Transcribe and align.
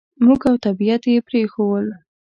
موږ 0.25 0.41
او 0.49 0.55
طبعیت 0.65 1.03
یې 1.11 1.25
پرېښوول. 1.27 1.87